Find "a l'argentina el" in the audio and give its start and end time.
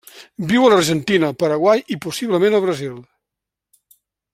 0.67-1.37